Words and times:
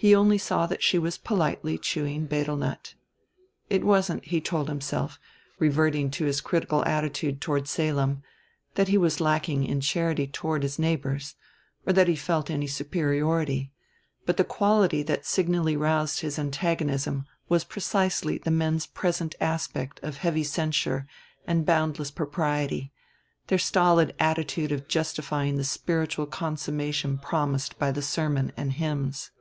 He 0.00 0.14
only 0.14 0.38
saw 0.38 0.68
that 0.68 0.80
she 0.80 0.96
was 0.96 1.18
politely 1.18 1.76
chewing 1.76 2.26
betel 2.26 2.56
nut. 2.56 2.94
It 3.68 3.82
wasn't, 3.82 4.24
he 4.26 4.40
told 4.40 4.68
himself, 4.68 5.18
reverting 5.58 6.08
to 6.12 6.24
his 6.24 6.40
critical 6.40 6.84
attitude 6.84 7.40
toward 7.40 7.66
Salem, 7.66 8.22
that 8.76 8.86
he 8.86 8.96
was 8.96 9.20
lacking 9.20 9.64
in 9.64 9.80
charity 9.80 10.28
toward 10.28 10.62
his 10.62 10.78
neighbors, 10.78 11.34
or 11.84 11.92
that 11.92 12.06
he 12.06 12.14
felt 12.14 12.48
any 12.48 12.68
superiority; 12.68 13.72
but 14.24 14.36
the 14.36 14.44
quality 14.44 15.02
that 15.02 15.26
signally 15.26 15.76
roused 15.76 16.20
his 16.20 16.38
antagonism 16.38 17.26
was 17.48 17.64
precisely 17.64 18.38
the 18.38 18.52
men's 18.52 18.86
present 18.86 19.34
aspect 19.40 19.98
of 20.04 20.18
heavy 20.18 20.44
censure 20.44 21.08
and 21.44 21.66
boundless 21.66 22.12
propriety, 22.12 22.92
their 23.48 23.58
stolid 23.58 24.14
attitude 24.20 24.70
of 24.70 24.86
justifying 24.86 25.56
the 25.56 25.64
spiritual 25.64 26.24
consummation 26.26 27.18
promised 27.18 27.76
by 27.80 27.90
the 27.90 28.00
sermon 28.00 28.52
and 28.56 28.74
hymns. 28.74 29.32